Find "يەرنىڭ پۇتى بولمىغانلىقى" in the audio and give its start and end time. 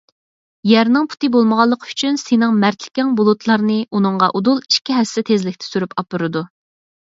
0.69-1.91